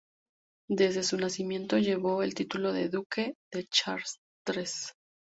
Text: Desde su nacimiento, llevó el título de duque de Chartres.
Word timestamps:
Desde 0.67 1.03
su 1.03 1.15
nacimiento, 1.17 1.77
llevó 1.77 2.23
el 2.23 2.33
título 2.33 2.73
de 2.73 2.89
duque 2.89 3.35
de 3.53 3.67
Chartres. 3.67 4.93